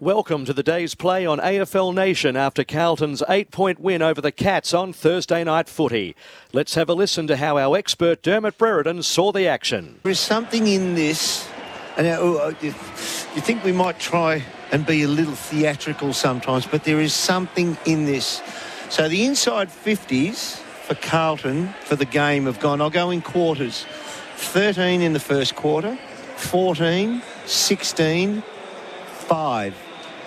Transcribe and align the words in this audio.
Welcome 0.00 0.44
to 0.46 0.52
the 0.52 0.64
day's 0.64 0.96
play 0.96 1.24
on 1.24 1.38
AFL 1.38 1.94
Nation 1.94 2.36
after 2.36 2.64
Carlton's 2.64 3.22
eight 3.28 3.52
point 3.52 3.78
win 3.78 4.02
over 4.02 4.20
the 4.20 4.32
Cats 4.32 4.74
on 4.74 4.92
Thursday 4.92 5.44
night 5.44 5.68
footy. 5.68 6.16
Let's 6.52 6.74
have 6.74 6.88
a 6.88 6.94
listen 6.94 7.28
to 7.28 7.36
how 7.36 7.58
our 7.58 7.76
expert 7.76 8.20
Dermot 8.20 8.58
Brereton 8.58 9.04
saw 9.04 9.30
the 9.30 9.46
action. 9.46 10.00
There 10.02 10.10
is 10.10 10.18
something 10.18 10.66
in 10.66 10.96
this, 10.96 11.48
and 11.96 12.08
uh, 12.08 12.52
you 12.60 12.72
think 12.72 13.62
we 13.62 13.70
might 13.70 14.00
try 14.00 14.42
and 14.72 14.84
be 14.84 15.04
a 15.04 15.08
little 15.08 15.36
theatrical 15.36 16.12
sometimes, 16.12 16.66
but 16.66 16.82
there 16.82 16.98
is 16.98 17.14
something 17.14 17.76
in 17.86 18.04
this. 18.04 18.42
So 18.88 19.08
the 19.08 19.24
inside 19.24 19.68
50s 19.68 20.56
for 20.56 20.96
Carlton 20.96 21.68
for 21.84 21.94
the 21.94 22.04
game 22.04 22.46
have 22.46 22.58
gone, 22.58 22.80
I'll 22.80 22.90
go 22.90 23.10
in 23.10 23.22
quarters 23.22 23.86
13 24.38 25.02
in 25.02 25.12
the 25.12 25.20
first 25.20 25.54
quarter, 25.54 25.96
14, 26.36 27.22
16, 27.46 28.42
5. 29.26 29.74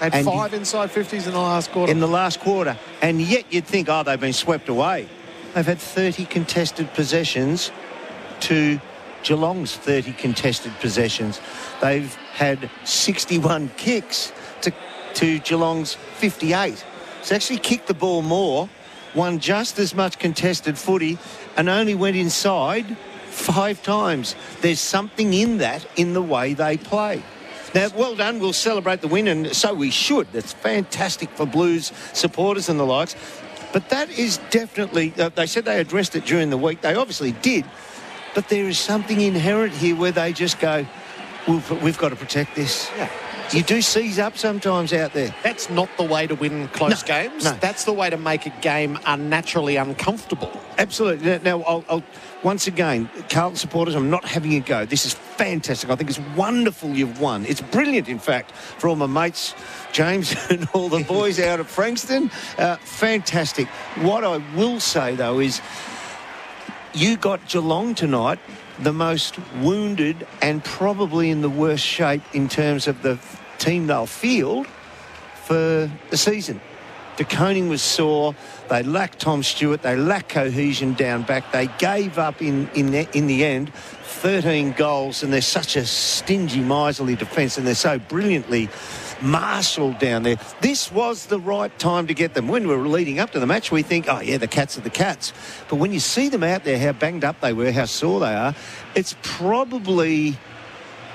Had 0.00 0.14
And 0.14 0.24
five 0.24 0.54
inside 0.54 0.90
50s 0.90 1.26
in 1.26 1.32
the 1.32 1.38
last 1.38 1.72
quarter. 1.72 1.90
in 1.90 2.00
the 2.00 2.08
last 2.08 2.40
quarter. 2.40 2.78
And 3.02 3.20
yet 3.20 3.44
you'd 3.50 3.66
think, 3.66 3.88
oh, 3.88 4.02
they've 4.02 4.20
been 4.20 4.32
swept 4.32 4.68
away. 4.68 5.08
They've 5.54 5.66
had 5.66 5.78
30 5.78 6.24
contested 6.26 6.92
possessions 6.94 7.72
to 8.40 8.80
Geelong's 9.24 9.74
30 9.74 10.12
contested 10.12 10.72
possessions. 10.80 11.40
They've 11.80 12.14
had 12.32 12.70
61 12.84 13.70
kicks 13.76 14.32
to, 14.62 14.72
to 15.14 15.38
Geelong's 15.40 15.94
58. 15.94 16.84
So 17.22 17.34
actually 17.34 17.58
kicked 17.58 17.88
the 17.88 17.94
ball 17.94 18.22
more, 18.22 18.68
won 19.14 19.40
just 19.40 19.78
as 19.78 19.94
much 19.94 20.18
contested 20.18 20.78
footy, 20.78 21.18
and 21.56 21.68
only 21.68 21.94
went 21.96 22.16
inside 22.16 22.96
five 23.26 23.82
times. 23.82 24.36
There's 24.60 24.80
something 24.80 25.34
in 25.34 25.58
that 25.58 25.86
in 25.96 26.12
the 26.12 26.22
way 26.22 26.54
they 26.54 26.76
play. 26.76 27.22
Now, 27.74 27.88
well 27.94 28.16
done. 28.16 28.40
We'll 28.40 28.52
celebrate 28.52 29.00
the 29.00 29.08
win, 29.08 29.28
and 29.28 29.54
so 29.54 29.74
we 29.74 29.90
should. 29.90 30.32
That's 30.32 30.52
fantastic 30.52 31.30
for 31.30 31.46
Blues 31.46 31.92
supporters 32.12 32.68
and 32.68 32.80
the 32.80 32.84
likes. 32.84 33.14
But 33.72 33.90
that 33.90 34.10
is 34.10 34.38
definitely, 34.50 35.12
uh, 35.18 35.28
they 35.28 35.46
said 35.46 35.64
they 35.66 35.78
addressed 35.78 36.16
it 36.16 36.24
during 36.24 36.50
the 36.50 36.56
week. 36.56 36.80
They 36.80 36.94
obviously 36.94 37.32
did. 37.32 37.64
But 38.34 38.48
there 38.48 38.64
is 38.64 38.78
something 38.78 39.20
inherent 39.20 39.74
here 39.74 39.96
where 39.96 40.12
they 40.12 40.32
just 40.32 40.58
go, 40.58 40.86
we've, 41.46 41.82
we've 41.82 41.98
got 41.98 42.10
to 42.10 42.16
protect 42.16 42.54
this. 42.54 42.90
Yeah. 42.96 43.10
You 43.52 43.62
do 43.62 43.80
seize 43.80 44.18
up 44.18 44.36
sometimes 44.36 44.92
out 44.92 45.14
there. 45.14 45.34
That's 45.42 45.70
not 45.70 45.88
the 45.96 46.02
way 46.04 46.26
to 46.26 46.34
win 46.34 46.68
close 46.68 47.02
No, 47.02 47.06
games. 47.06 47.44
no. 47.44 47.52
That's 47.54 47.84
the 47.84 47.94
way 47.94 48.10
to 48.10 48.18
make 48.18 48.44
a 48.44 48.50
game 48.60 48.98
unnaturally 49.06 49.76
uncomfortable. 49.76 50.52
Absolutely. 50.76 51.38
Now, 51.38 51.62
I'll, 51.62 51.82
I'll, 51.88 52.02
once 52.42 52.66
again, 52.66 53.08
Carlton 53.30 53.56
supporters, 53.56 53.94
I'm 53.94 54.10
not 54.10 54.26
having 54.26 54.52
a 54.54 54.60
go. 54.60 54.84
This 54.84 55.06
is 55.06 55.14
fantastic. 55.14 55.88
I 55.88 55.96
think 55.96 56.10
it's 56.10 56.20
wonderful 56.36 56.90
you've 56.90 57.20
won. 57.20 57.46
It's 57.46 57.62
brilliant, 57.62 58.06
in 58.08 58.18
fact, 58.18 58.52
for 58.52 58.88
all 58.88 58.96
my 58.96 59.06
mates, 59.06 59.54
James 59.92 60.36
and 60.50 60.68
all 60.74 60.90
the 60.90 61.02
boys 61.04 61.40
out 61.40 61.58
at 61.58 61.66
Frankston. 61.66 62.30
Uh, 62.58 62.76
fantastic. 62.76 63.66
What 64.02 64.24
I 64.24 64.36
will 64.56 64.78
say, 64.78 65.14
though, 65.16 65.40
is 65.40 65.62
you 66.94 67.16
got 67.16 67.46
Geelong 67.48 67.94
tonight 67.94 68.38
the 68.78 68.92
most 68.92 69.38
wounded 69.60 70.26
and 70.40 70.62
probably 70.64 71.30
in 71.30 71.40
the 71.40 71.50
worst 71.50 71.84
shape 71.84 72.22
in 72.32 72.48
terms 72.48 72.86
of 72.86 73.02
the 73.02 73.18
team 73.58 73.86
they'll 73.86 74.06
field 74.06 74.66
for 75.44 75.90
the 76.10 76.16
season. 76.16 76.60
De 77.18 77.24
Koning 77.24 77.68
was 77.68 77.82
sore. 77.82 78.32
They 78.68 78.84
lacked 78.84 79.18
Tom 79.18 79.42
Stewart. 79.42 79.82
They 79.82 79.96
lacked 79.96 80.28
cohesion 80.28 80.94
down 80.94 81.24
back. 81.24 81.50
They 81.50 81.66
gave 81.78 82.16
up 82.16 82.40
in, 82.40 82.70
in, 82.76 82.92
the, 82.92 83.08
in 83.12 83.26
the 83.26 83.44
end 83.44 83.74
13 83.74 84.70
goals, 84.72 85.24
and 85.24 85.32
they're 85.32 85.40
such 85.40 85.74
a 85.74 85.84
stingy, 85.84 86.60
miserly 86.60 87.16
defence, 87.16 87.58
and 87.58 87.66
they're 87.66 87.74
so 87.74 87.98
brilliantly 87.98 88.68
marshalled 89.20 89.98
down 89.98 90.22
there. 90.22 90.36
This 90.60 90.92
was 90.92 91.26
the 91.26 91.40
right 91.40 91.76
time 91.80 92.06
to 92.06 92.14
get 92.14 92.34
them. 92.34 92.46
When 92.46 92.68
we 92.68 92.76
were 92.76 92.86
leading 92.86 93.18
up 93.18 93.32
to 93.32 93.40
the 93.40 93.46
match, 93.46 93.72
we 93.72 93.82
think, 93.82 94.06
oh, 94.08 94.20
yeah, 94.20 94.38
the 94.38 94.46
Cats 94.46 94.78
are 94.78 94.82
the 94.82 94.88
Cats. 94.88 95.32
But 95.68 95.76
when 95.76 95.92
you 95.92 95.98
see 95.98 96.28
them 96.28 96.44
out 96.44 96.62
there, 96.62 96.78
how 96.78 96.92
banged 96.92 97.24
up 97.24 97.40
they 97.40 97.52
were, 97.52 97.72
how 97.72 97.86
sore 97.86 98.20
they 98.20 98.34
are, 98.34 98.54
it's 98.94 99.16
probably 99.22 100.36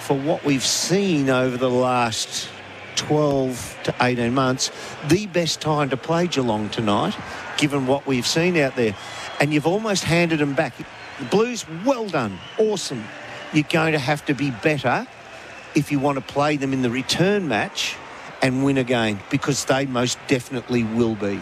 for 0.00 0.14
what 0.14 0.44
we've 0.44 0.62
seen 0.62 1.30
over 1.30 1.56
the 1.56 1.70
last 1.70 2.50
12 2.96 3.78
to 3.84 3.94
18 4.00 4.34
months, 4.34 4.70
the 5.08 5.26
best 5.26 5.60
time 5.60 5.90
to 5.90 5.96
play 5.96 6.26
Geelong 6.26 6.68
tonight, 6.70 7.16
given 7.56 7.86
what 7.86 8.06
we've 8.06 8.26
seen 8.26 8.56
out 8.56 8.76
there. 8.76 8.96
And 9.40 9.52
you've 9.52 9.66
almost 9.66 10.04
handed 10.04 10.40
them 10.40 10.54
back. 10.54 10.74
The 11.18 11.24
Blues, 11.26 11.64
well 11.84 12.08
done, 12.08 12.38
awesome. 12.58 13.04
You're 13.52 13.64
going 13.64 13.92
to 13.92 13.98
have 13.98 14.24
to 14.26 14.34
be 14.34 14.50
better 14.50 15.06
if 15.74 15.92
you 15.92 15.98
want 15.98 16.16
to 16.16 16.32
play 16.32 16.56
them 16.56 16.72
in 16.72 16.82
the 16.82 16.90
return 16.90 17.48
match 17.48 17.96
and 18.42 18.64
win 18.64 18.78
again 18.78 19.20
because 19.30 19.64
they 19.66 19.86
most 19.86 20.18
definitely 20.26 20.82
will 20.82 21.14
be. 21.14 21.40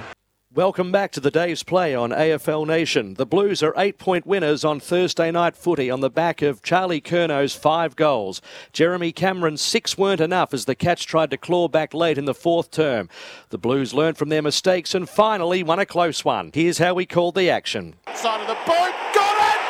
Welcome 0.55 0.93
back 0.93 1.11
to 1.13 1.21
the 1.21 1.33
day's 1.33 1.65
play 1.65 1.97
on 1.97 2.11
AFL 2.11 2.65
Nation. 2.65 3.15
The 3.15 3.27
Blues 3.27 3.61
are 3.61 3.75
eight 3.77 3.99
point 3.99 4.25
winners 4.25 4.65
on 4.65 4.79
Thursday 4.79 5.33
night 5.33 5.57
footy 5.57 5.91
on 5.91 5.99
the 5.99 6.09
back 6.09 6.43
of 6.43 6.63
Charlie 6.63 7.01
Curnow's 7.01 7.57
five 7.57 7.97
goals. 7.97 8.41
Jeremy 8.73 9.11
Cameron's 9.11 9.61
six 9.61 9.99
weren't 9.99 10.21
enough 10.21 10.55
as 10.55 10.67
the 10.67 10.77
Cats 10.77 11.03
tried 11.03 11.33
to 11.33 11.37
claw 11.37 11.67
back 11.67 11.93
late 11.93 12.19
in 12.19 12.25
the 12.25 12.35
fourth 12.35 12.71
term. 12.71 13.09
The 13.49 13.59
Blues 13.59 13.93
learned 13.93 14.17
from 14.17 14.29
their 14.29 14.43
mistakes 14.43 14.95
and 14.95 15.09
finally 15.09 15.65
won 15.65 15.81
a 15.81 15.87
close 15.87 16.25
one. 16.25 16.53
Here's 16.55 16.79
how 16.79 16.95
we 16.95 17.05
called 17.05 17.35
the 17.35 17.51
action. 17.51 17.97
Side 18.15 18.41
of 18.41 18.47
the 18.47 18.55
boot, 18.55 18.95
got 19.13 19.37
it! 19.51 19.65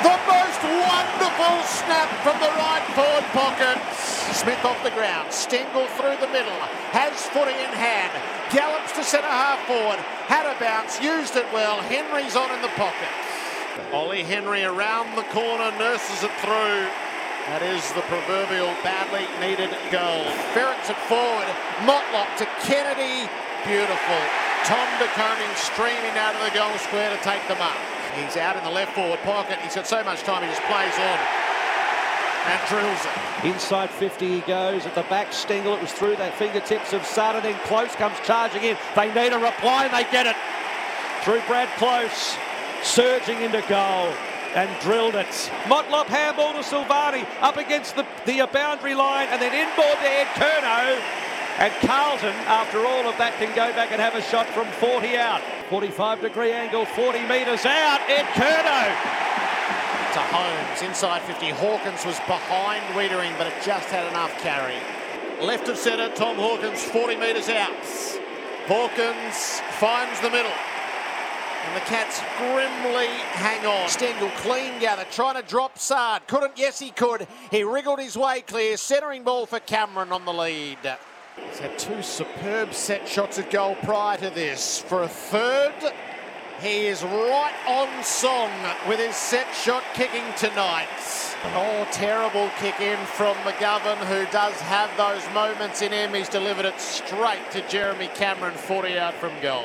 The 0.00 0.16
most 0.32 0.62
wonderful 0.64 1.62
snap 1.68 2.08
from 2.22 2.40
the 2.40 2.48
right 2.56 2.84
forward 2.94 3.24
pocket. 3.34 4.13
Smith 4.32 4.64
off 4.64 4.80
the 4.82 4.94
ground, 4.96 5.28
Stengle 5.28 5.86
through 6.00 6.16
the 6.16 6.32
middle, 6.32 6.56
has 6.96 7.12
footy 7.28 7.52
in 7.52 7.72
hand, 7.76 8.12
gallops 8.48 8.92
to 8.96 9.04
centre 9.04 9.28
half 9.28 9.60
forward, 9.68 10.00
had 10.30 10.48
a 10.48 10.56
bounce, 10.56 11.00
used 11.00 11.36
it 11.36 11.44
well. 11.52 11.80
Henry's 11.84 12.36
on 12.36 12.48
in 12.54 12.62
the 12.62 12.72
pocket. 12.78 13.12
Ollie 13.92 14.22
Henry 14.22 14.64
around 14.64 15.16
the 15.16 15.26
corner, 15.34 15.70
nurses 15.76 16.22
it 16.24 16.32
through. 16.40 16.86
That 17.52 17.60
is 17.60 17.84
the 17.92 18.06
proverbial 18.08 18.72
badly 18.80 19.28
needed 19.36 19.68
goal. 19.92 20.24
Ferrets 20.56 20.88
it 20.88 20.96
forward. 21.04 21.44
Motlop 21.84 22.30
to 22.40 22.46
Kennedy. 22.64 23.28
Beautiful. 23.68 24.22
Tom 24.64 24.88
De 24.96 25.08
Koning 25.12 25.52
streaming 25.60 26.16
out 26.16 26.32
of 26.32 26.40
the 26.40 26.56
goal 26.56 26.72
square 26.80 27.12
to 27.12 27.20
take 27.20 27.44
them 27.52 27.60
up. 27.60 27.76
He's 28.16 28.40
out 28.40 28.56
in 28.56 28.64
the 28.64 28.72
left 28.72 28.96
forward 28.96 29.20
pocket. 29.28 29.60
He's 29.60 29.74
got 29.74 29.86
so 29.86 30.02
much 30.04 30.22
time, 30.22 30.40
he 30.40 30.48
just 30.48 30.64
plays 30.64 30.96
on 30.96 31.43
and 32.46 32.68
drills 32.68 33.00
it. 33.04 33.52
Inside 33.52 33.90
50 33.90 34.26
he 34.26 34.40
goes. 34.40 34.86
At 34.86 34.94
the 34.94 35.02
back, 35.04 35.30
Stengle. 35.30 35.76
It 35.76 35.82
was 35.82 35.92
through 35.92 36.16
the 36.16 36.30
fingertips 36.32 36.92
of 36.92 37.04
Sutton. 37.04 37.42
Then 37.42 37.58
close 37.64 37.94
comes 37.94 38.16
charging 38.24 38.62
in. 38.62 38.76
They 38.94 39.12
need 39.12 39.32
a 39.32 39.38
reply 39.38 39.86
and 39.86 39.94
they 39.94 40.10
get 40.10 40.26
it. 40.26 40.36
Through 41.22 41.42
Brad 41.46 41.68
Close. 41.78 42.36
Surging 42.82 43.40
into 43.42 43.62
goal. 43.68 44.12
And 44.54 44.70
drilled 44.82 45.16
it. 45.16 45.50
Motlop 45.64 46.06
handball 46.06 46.52
to 46.52 46.60
Silvagni 46.60 47.26
up 47.40 47.56
against 47.56 47.96
the, 47.96 48.06
the 48.24 48.42
uh, 48.42 48.46
boundary 48.46 48.94
line 48.94 49.28
and 49.30 49.42
then 49.42 49.52
inboard 49.52 49.98
to 49.98 50.08
Ed 50.08 50.28
Curnow. 50.38 51.02
And 51.58 51.72
Carlton, 51.86 52.34
after 52.46 52.78
all 52.78 53.08
of 53.08 53.16
that, 53.18 53.34
can 53.38 53.48
go 53.54 53.72
back 53.72 53.92
and 53.92 54.00
have 54.00 54.14
a 54.14 54.22
shot 54.22 54.46
from 54.48 54.66
40 54.78 55.16
out. 55.16 55.40
45 55.70 56.20
degree 56.20 56.52
angle, 56.52 56.84
40 56.84 57.22
metres 57.26 57.64
out. 57.64 58.00
Ed 58.08 58.26
Curnow 58.34 59.33
To 60.14 60.20
Holmes, 60.20 60.82
inside 60.82 61.22
50. 61.22 61.50
Hawkins 61.50 62.06
was 62.06 62.16
behind 62.20 62.84
Weitering, 62.94 63.36
but 63.36 63.48
it 63.48 63.54
just 63.64 63.88
had 63.88 64.06
enough 64.06 64.30
carry. 64.38 64.76
Left 65.44 65.68
of 65.68 65.76
centre, 65.76 66.08
Tom 66.14 66.36
Hawkins, 66.36 66.84
40 66.84 67.16
metres 67.16 67.48
out. 67.48 67.74
Hawkins 68.68 69.60
finds 69.80 70.20
the 70.20 70.30
middle. 70.30 70.52
And 71.66 71.74
the 71.74 71.80
Cats 71.86 72.20
grimly 72.38 73.08
hang 73.32 73.66
on. 73.66 73.88
Stengle 73.88 74.30
clean 74.36 74.78
gather, 74.78 75.04
trying 75.10 75.34
to 75.34 75.48
drop 75.48 75.80
Saad. 75.80 76.28
Couldn't, 76.28 76.52
yes 76.56 76.78
he 76.78 76.92
could. 76.92 77.26
He 77.50 77.64
wriggled 77.64 77.98
his 77.98 78.16
way 78.16 78.42
clear. 78.42 78.76
Centering 78.76 79.24
ball 79.24 79.46
for 79.46 79.58
Cameron 79.58 80.12
on 80.12 80.24
the 80.24 80.32
lead. 80.32 80.78
He's 81.48 81.58
had 81.58 81.76
two 81.76 82.02
superb 82.02 82.72
set 82.72 83.08
shots 83.08 83.40
at 83.40 83.50
goal 83.50 83.74
prior 83.82 84.16
to 84.18 84.30
this. 84.30 84.78
For 84.78 85.02
a 85.02 85.08
third, 85.08 85.92
He 86.60 86.86
is 86.86 87.02
right 87.02 87.54
on 87.66 88.04
song 88.04 88.50
with 88.88 89.00
his 89.00 89.16
set 89.16 89.52
shot 89.54 89.82
kicking 89.94 90.24
tonight. 90.36 90.88
Oh, 91.54 91.86
terrible 91.90 92.48
kick 92.58 92.80
in 92.80 92.98
from 93.06 93.34
McGovern, 93.38 93.98
who 94.06 94.24
does 94.30 94.54
have 94.60 94.90
those 94.96 95.22
moments 95.34 95.82
in 95.82 95.92
him. 95.92 96.14
He's 96.14 96.28
delivered 96.28 96.64
it 96.64 96.80
straight 96.80 97.50
to 97.50 97.68
Jeremy 97.68 98.08
Cameron, 98.14 98.54
40 98.54 98.98
out 98.98 99.14
from 99.14 99.32
goal. 99.42 99.64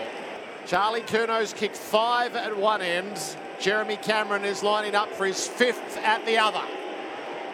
Charlie 0.66 1.02
Curnow's 1.02 1.54
kicked 1.54 1.78
five 1.78 2.36
at 2.36 2.58
one 2.58 2.82
end. 2.82 3.20
Jeremy 3.60 3.98
Cameron 3.98 4.44
is 4.44 4.64
lining 4.64 4.96
up 4.96 5.12
for 5.14 5.26
his 5.26 5.48
fifth 5.48 5.98
at 5.98 6.26
the 6.26 6.38
other. 6.38 6.64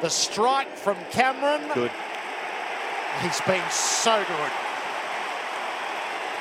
The 0.01 0.09
strike 0.09 0.75
from 0.77 0.97
Cameron. 1.11 1.69
Good. 1.73 1.91
He's 3.21 3.41
been 3.41 3.63
so 3.69 4.23
good. 4.27 4.51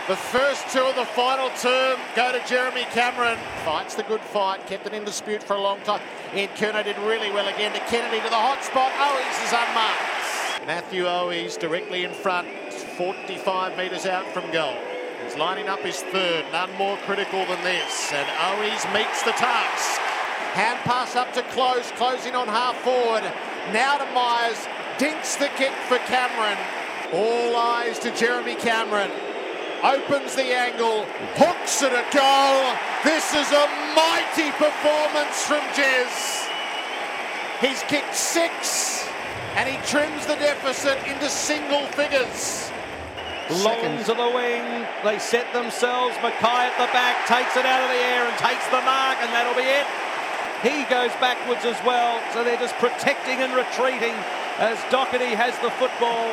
The 0.06 0.16
first 0.16 0.68
two 0.68 0.84
of 0.84 0.96
the 0.96 1.06
final 1.06 1.48
term 1.56 1.98
go 2.14 2.30
to 2.30 2.46
Jeremy 2.46 2.82
Cameron. 2.90 3.38
Fights 3.64 3.94
the 3.94 4.02
good 4.02 4.20
fight, 4.20 4.66
kept 4.66 4.86
it 4.86 4.92
in 4.92 5.02
dispute 5.02 5.42
for 5.42 5.54
a 5.54 5.60
long 5.60 5.80
time. 5.80 6.02
Ed 6.34 6.50
Curnow 6.56 6.84
did 6.84 6.98
really 6.98 7.30
well 7.30 7.48
again 7.48 7.72
to 7.72 7.80
Kennedy 7.88 8.20
to 8.20 8.28
the 8.28 8.36
hot 8.36 8.62
spot. 8.62 8.92
Owies 9.00 9.46
is 9.46 9.48
unmarked. 9.48 10.66
Matthew 10.66 11.04
Owies 11.04 11.58
directly 11.58 12.04
in 12.04 12.12
front, 12.12 12.46
45 12.98 13.78
metres 13.78 14.04
out 14.04 14.26
from 14.34 14.50
goal. 14.52 14.76
He's 15.24 15.38
lining 15.38 15.68
up 15.68 15.80
his 15.80 16.02
third, 16.12 16.44
none 16.52 16.74
more 16.76 16.98
critical 17.06 17.46
than 17.46 17.64
this. 17.64 18.12
And 18.12 18.28
Owies 18.28 18.84
meets 18.92 19.22
the 19.22 19.32
task. 19.32 20.00
Hand 20.52 20.80
pass 20.80 21.16
up 21.16 21.32
to 21.32 21.40
Close, 21.44 21.90
closing 21.92 22.34
on 22.34 22.46
half 22.46 22.76
forward. 22.82 23.24
Now 23.72 23.96
to 23.96 24.12
Myers, 24.12 24.68
dinks 24.98 25.36
the 25.36 25.48
kick 25.56 25.72
for 25.88 25.96
Cameron. 26.04 26.58
All 27.10 27.56
eyes 27.56 27.98
to 28.00 28.14
Jeremy 28.14 28.56
Cameron. 28.56 29.10
Opens 29.84 30.34
the 30.34 30.48
angle, 30.48 31.04
hooks 31.36 31.84
it 31.84 31.92
a 31.92 32.00
goal. 32.08 32.72
This 33.04 33.36
is 33.36 33.52
a 33.52 33.68
mighty 33.92 34.48
performance 34.56 35.44
from 35.44 35.60
Jez. 35.76 36.48
He's 37.60 37.84
kicked 37.84 38.16
six 38.16 39.06
and 39.60 39.68
he 39.68 39.76
trims 39.84 40.24
the 40.24 40.40
deficit 40.40 40.96
into 41.04 41.28
single 41.28 41.84
figures. 41.92 42.72
Long 43.50 44.00
to 44.08 44.14
the 44.16 44.30
wing. 44.32 44.88
They 45.04 45.20
set 45.20 45.52
themselves. 45.52 46.16
Mackay 46.24 46.64
at 46.64 46.80
the 46.80 46.88
back 46.96 47.28
takes 47.28 47.52
it 47.52 47.68
out 47.68 47.84
of 47.84 47.92
the 47.92 48.00
air 48.00 48.24
and 48.24 48.32
takes 48.40 48.64
the 48.72 48.80
mark, 48.88 49.20
and 49.20 49.28
that'll 49.36 49.52
be 49.52 49.68
it. 49.68 49.84
He 50.64 50.88
goes 50.88 51.12
backwards 51.20 51.68
as 51.68 51.76
well, 51.84 52.24
so 52.32 52.42
they're 52.42 52.56
just 52.56 52.74
protecting 52.80 53.44
and 53.44 53.52
retreating 53.52 54.16
as 54.56 54.80
Docherty 54.88 55.36
has 55.36 55.52
the 55.60 55.68
football. 55.76 56.32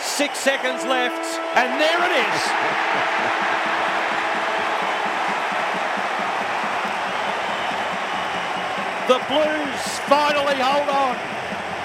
Six 0.00 0.38
seconds 0.38 0.84
left, 0.84 1.40
and 1.56 1.80
there 1.80 2.02
it 2.04 2.12
is. 2.26 3.40
the 9.10 9.18
Blues 9.26 9.98
finally 10.06 10.54
hold 10.54 10.88
on 10.88 11.16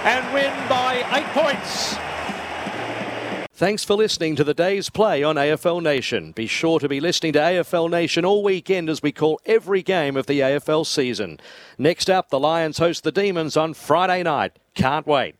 and 0.05 0.31
win 0.31 0.53
by 0.69 1.03
eight 1.13 1.25
points. 1.33 1.95
Thanks 3.51 3.83
for 3.83 3.95
listening 3.95 4.35
to 4.35 4.43
the 4.43 4.53
day's 4.53 4.91
play 4.91 5.23
on 5.23 5.35
AFL 5.35 5.81
Nation. 5.81 6.33
Be 6.33 6.45
sure 6.45 6.77
to 6.77 6.87
be 6.87 6.99
listening 6.99 7.33
to 7.33 7.39
AFL 7.39 7.89
Nation 7.89 8.25
all 8.25 8.43
weekend 8.43 8.91
as 8.91 9.01
we 9.01 9.11
call 9.11 9.39
every 9.47 9.81
game 9.81 10.15
of 10.17 10.27
the 10.27 10.41
AFL 10.41 10.85
season. 10.85 11.39
Next 11.79 12.11
up, 12.11 12.29
the 12.29 12.39
Lions 12.39 12.77
host 12.77 13.03
the 13.03 13.11
Demons 13.11 13.57
on 13.57 13.73
Friday 13.73 14.21
night. 14.21 14.59
Can't 14.75 15.07
wait. 15.07 15.33